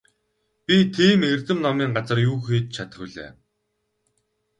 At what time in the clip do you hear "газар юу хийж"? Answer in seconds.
1.97-2.65